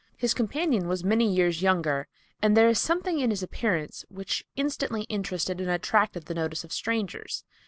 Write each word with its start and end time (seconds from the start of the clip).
His 0.17 0.33
companion 0.33 0.87
was 0.87 1.03
many 1.03 1.31
years 1.31 1.61
younger, 1.61 2.07
and 2.41 2.57
there 2.57 2.65
was 2.65 2.79
something 2.79 3.19
in 3.19 3.29
his 3.29 3.43
appearance 3.43 4.03
which 4.09 4.43
instantly 4.55 5.03
interested 5.09 5.61
and 5.61 5.69
attracted 5.69 6.25
the 6.25 6.33
notice 6.33 6.63
of 6.63 6.73
strangers. 6.73 7.43